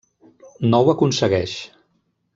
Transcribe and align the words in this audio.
No 0.71 0.79
ho 0.79 0.89
aconsegueix. 0.95 1.57